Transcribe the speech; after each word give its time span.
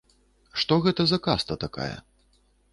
Што 0.61 0.73
гэта 0.87 1.07
за 1.13 1.19
каста 1.29 1.61
такая? 1.67 1.93